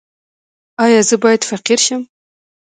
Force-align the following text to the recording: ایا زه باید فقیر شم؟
ایا 0.83 1.01
زه 1.09 1.15
باید 1.23 1.41
فقیر 1.49 1.79
شم؟ 1.85 2.01